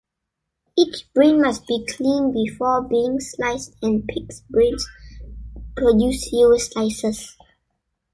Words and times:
Each 0.75 1.13
brain 1.13 1.43
must 1.43 1.67
be 1.67 1.85
cleaned 1.85 2.33
before 2.33 2.81
being 2.81 3.19
sliced 3.19 3.75
and 3.83 4.03
pigs' 4.07 4.41
brains 4.49 4.83
produce 5.77 6.27
fewer 6.27 6.57
slices. 6.57 7.37